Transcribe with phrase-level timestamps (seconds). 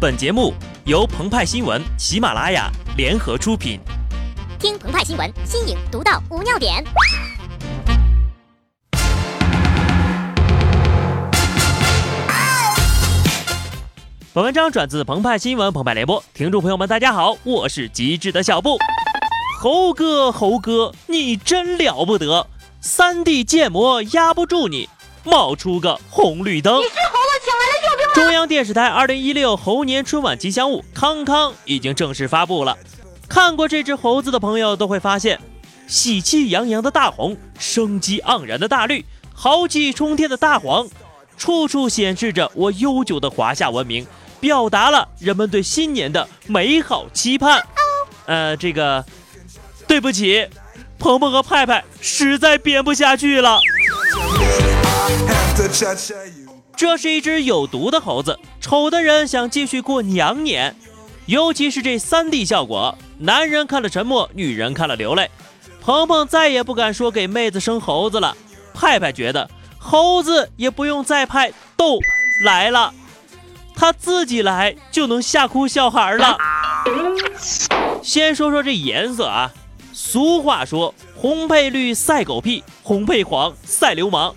[0.00, 0.54] 本节目
[0.86, 3.78] 由澎湃新闻、喜马拉雅联合出品。
[4.58, 6.82] 听澎湃新闻，新颖独到，无尿点。
[14.32, 18.78] 本文章转自澎湃新闻澎湃联播，听众朋友们，大家好，我是机智的小布。
[19.60, 22.46] 猴哥，猴哥，你真了不得，
[22.80, 24.88] 三 D 建模压不住你，
[25.24, 26.80] 冒出个红绿灯。
[28.20, 32.76] 中央电视台二零一六猴年春晚吉祥物康康已经正式发布了。
[33.26, 35.40] 看过这只猴子的朋友都会发现，
[35.86, 40.86] 喜气洋洋的大红，生机盎然的大绿，豪气冲天的大黄，
[41.38, 44.06] 处处显示着我悠久的华夏文明，
[44.38, 47.64] 表达了人们对新年的美好期盼。
[48.26, 49.02] 呃，这个，
[49.88, 50.46] 对不起，
[50.98, 53.58] 鹏鹏和派派实在编不下去了。
[56.80, 60.74] 这是一只有毒的猴子，丑的人想继续过娘年，
[61.26, 65.30] 尤其是这三 D 效果，男人看了沉默，女人看了流泪。
[65.82, 68.34] 鹏鹏再也不敢说给妹子生猴子了，
[68.72, 71.98] 派派觉得猴子也不用再派逗
[72.46, 72.94] 来了，
[73.74, 76.38] 他自己来就能吓哭小孩了。
[78.02, 79.52] 先说说这颜色啊，
[79.92, 84.34] 俗话说红配绿赛狗屁，红配黄赛流氓，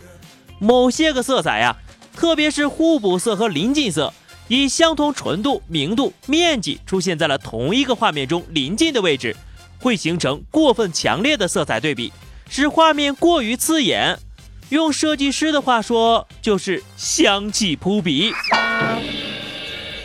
[0.60, 1.78] 某些个色彩呀。
[2.24, 4.14] 特别是互补色和临近色，
[4.48, 9.36] 以相同纯度、明度、面积出现在了同一个画面中临近的位置，
[9.78, 12.14] 会形成过分强烈的色彩对比，
[12.48, 14.18] 使画面过于刺眼。
[14.70, 18.32] 用设计师的话说，就是香气扑鼻。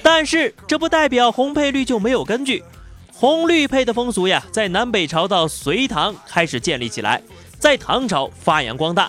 [0.02, 2.64] 但是这不代表红配绿就没有根据，
[3.12, 7.22] 红绿配的风俗呀，在南北朝到隋唐开始建立起来，
[7.60, 9.08] 在唐朝发扬光大。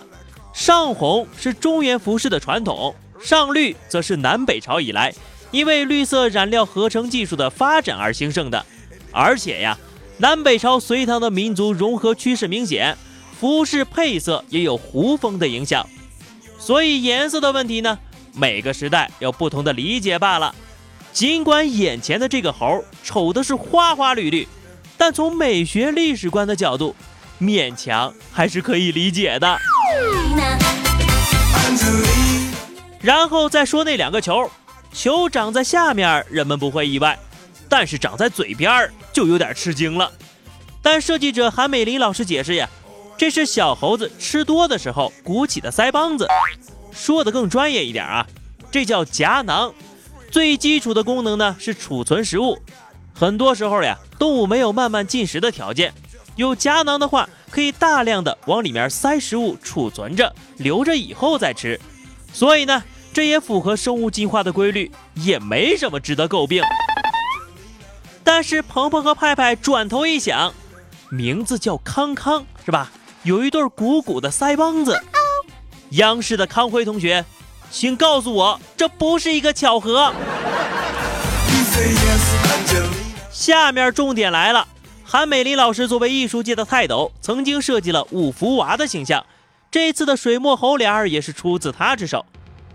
[0.53, 5.13] 上红是中原服饰的传统，上绿则是南北朝以来
[5.51, 8.65] 因为绿色染料合成技术的发展而兴盛的。
[9.11, 9.77] 而且呀，
[10.17, 12.97] 南北朝、隋唐的民族融合趋势明显，
[13.39, 15.87] 服饰配色也有胡风的影响。
[16.59, 17.97] 所以颜色的问题呢，
[18.33, 20.53] 每个时代有不同的理解罢了。
[21.11, 24.47] 尽管眼前的这个猴丑的是花花绿绿，
[24.97, 26.95] 但从美学历史观的角度，
[27.41, 29.57] 勉强还是可以理解的。
[33.01, 34.51] 然后再说那两个球，
[34.91, 37.17] 球长在下面，人们不会意外，
[37.69, 40.11] 但是长在嘴边儿就有点吃惊了。
[40.81, 42.69] 但设计者韩美林老师解释呀，
[43.17, 46.27] 这是小猴子吃多的时候鼓起的腮帮子。
[46.91, 48.27] 说的更专业一点啊，
[48.69, 49.73] 这叫夹囊。
[50.29, 52.59] 最基础的功能呢是储存食物。
[53.13, 55.93] 很多时候呀，动物没有慢慢进食的条件，
[56.35, 57.29] 有夹囊的话。
[57.49, 61.79] 可以大量的往里面塞食物，储存着，留着以后再吃。
[62.31, 66.63] 所以呢，这也符合生物进化的规律，也没什么值得诟病。
[68.23, 70.53] 但是鹏鹏和派派转头一想，
[71.09, 72.91] 名字叫康康是吧？
[73.23, 75.01] 有一对鼓鼓的腮帮子。
[75.91, 77.25] 央视的康辉同学，
[77.71, 80.13] 请告诉我，这不是一个巧合。
[83.31, 84.67] 下面重点来了。
[85.11, 89.25] 韩美林老师作为艺术界的泰斗，曾经设计了五福娃的形象。
[89.71, 92.23] 这次的水墨猴脸儿也是出自他之手。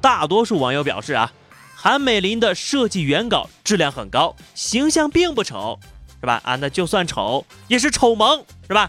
[0.00, 1.32] 大多数网友表示啊，
[1.76, 5.78] 韩美林的设计原稿质量很高，形象并不丑，
[6.18, 6.40] 是吧？
[6.44, 8.88] 啊，那就算丑也是丑萌，是吧？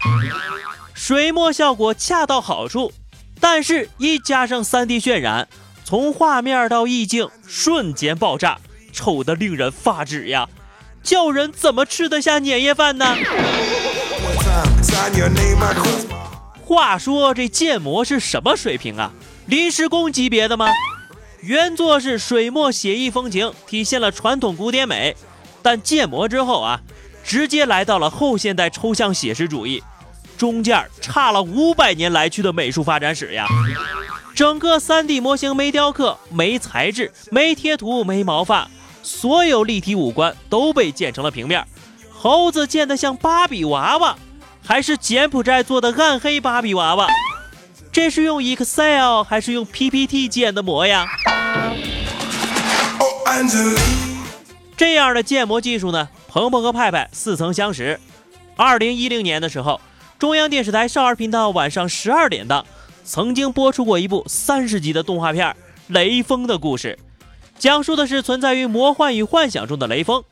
[0.92, 2.92] 水墨效果恰到好处，
[3.38, 5.46] 但是一加上 3D 渲染，
[5.84, 8.58] 从画面到意境瞬间爆炸，
[8.92, 10.48] 丑得令人发指呀！
[11.06, 13.16] 叫人怎么吃得下年夜饭呢？
[16.64, 19.12] 话说这建模是什么水平啊？
[19.46, 20.66] 临时工级别的吗？
[21.42, 25.14] 原作是水墨写意风情，体现了传统古典美，
[25.62, 26.80] 但建模之后啊，
[27.22, 29.80] 直接来到了后现代抽象写实主义，
[30.36, 33.46] 中间差了五百年来去的美术发展史呀！
[34.34, 38.68] 整个 3D 模型没雕刻，没材质，没贴图，没毛发。
[39.06, 41.64] 所有立体五官都被建成了平面，
[42.10, 44.18] 猴子建得像芭比娃娃，
[44.64, 47.06] 还是柬埔寨做的暗黑芭比娃娃？
[47.92, 51.06] 这是用 Excel 还是用 PPT 建的模呀？
[54.76, 56.08] 这样的建模技术呢？
[56.26, 58.00] 鹏鹏和派派似曾相识。
[58.56, 59.80] 二零一零年的时候，
[60.18, 62.66] 中央电视台少儿频道晚上十二点档
[63.04, 65.48] 曾经播出过一部三十集的动画片
[65.86, 66.98] 《雷锋的故事》。
[67.58, 70.22] 讲述的是存在于魔幻与幻想中的雷锋。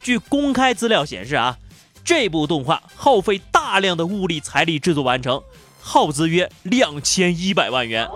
[0.00, 1.58] 据公开资料显示啊，
[2.04, 5.42] 这部动画耗费大量的物力财力制作完成，
[5.80, 8.08] 耗资约两千一百万元。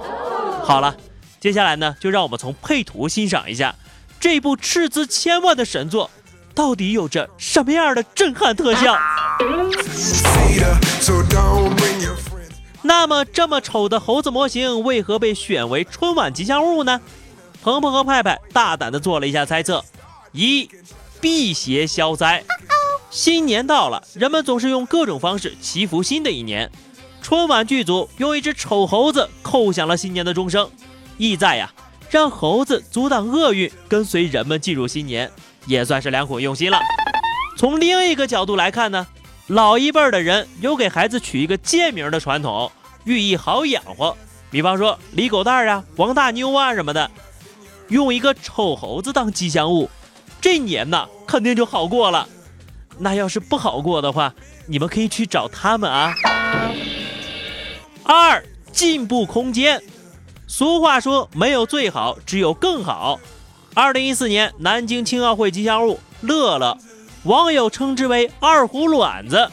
[0.62, 0.96] 好了，
[1.40, 3.74] 接下来呢，就让我们从配图欣赏一下
[4.20, 6.08] 这部斥资千万的神作，
[6.54, 8.96] 到底有着什么样的震撼特效？
[12.84, 17.00] 那么这么丑的猴子模型为何被选为春晚吉祥物呢？
[17.62, 19.84] 鹏鹏和派派大胆的做了一下猜测：
[20.32, 20.68] 一，
[21.20, 22.42] 辟邪消灾。
[23.08, 26.68] 新年到了，人们总是用各种方式祈福新的一年。
[27.22, 30.68] 春晚剧组用一只丑猴子叩响了新年的钟声，
[31.18, 31.72] 意在呀，
[32.10, 35.30] 让猴子阻挡厄运，跟随人们进入新年，
[35.66, 36.80] 也算是良苦用心了。
[37.56, 39.06] 从另一个角度来看呢？
[39.46, 42.72] 老一辈的人有给孩子取一个贱名的传统，
[43.04, 44.16] 寓意好养活。
[44.50, 47.10] 比方说李狗蛋啊、王大妞啊什么的，
[47.92, 49.90] 用一个丑猴子当吉祥物，
[50.40, 52.26] 这年呢肯定就好过了。
[52.98, 54.34] 那要是不好过的话，
[54.66, 56.14] 你们可以去找他们啊。
[58.02, 58.42] 二
[58.72, 59.82] 进步空间，
[60.46, 63.20] 俗话说没有最好，只有更好。
[63.74, 66.78] 二零一四年南京青奥会吉祥物乐乐。
[67.24, 69.50] 网友称之为“二胡卵子”，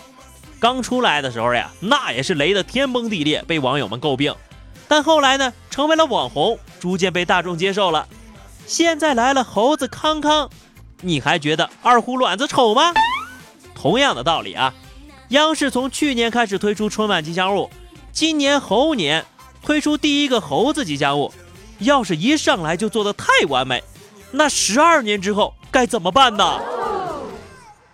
[0.60, 4.34] 刚出来的时候呀，那也是雷得天崩地裂，被网友们诟病。
[4.88, 8.08] 但后来呢，成为了网红，逐渐被大众接受了。
[8.69, 10.48] 现在来了猴子康康，
[11.01, 12.94] 你还觉得二胡卵子丑吗？
[13.74, 14.71] 同样的道理啊，
[15.30, 17.68] 央视从去年开始推出春晚吉祥物，
[18.12, 19.25] 今年猴年
[19.63, 21.33] 推出第一个猴子吉祥物，
[21.80, 23.83] 要是一上来就做的太完美，
[24.30, 26.62] 那十二年之后该怎么办呢？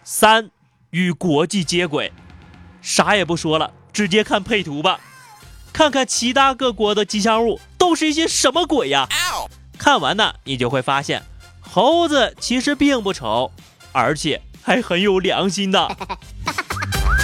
[0.03, 0.51] 三
[0.89, 2.11] 与国际接轨，
[2.81, 4.99] 啥也不说了，直接看配图吧，
[5.71, 9.07] 看看其他各国的吉祥物都是一些什么鬼呀！
[9.85, 11.21] 看完呢，你就会发现，
[11.61, 13.51] 猴子其实并不丑，
[13.91, 15.95] 而且还很有良心的。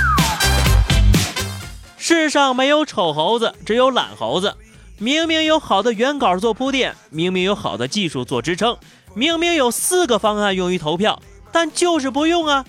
[1.98, 4.56] 世上没有丑猴子，只有懒猴子。
[5.00, 8.78] 明明有好的原稿做铺垫，明明有好的技术做支撑，
[9.16, 11.19] 明明有四个方案用于投票。
[11.52, 12.63] 但就是不用啊！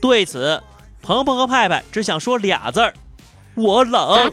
[0.00, 0.60] 对此，
[1.02, 2.94] 鹏鹏和派派只想说俩字儿：
[3.54, 4.32] 我冷。